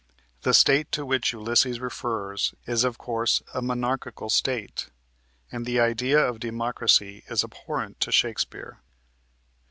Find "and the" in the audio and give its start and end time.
5.51-5.79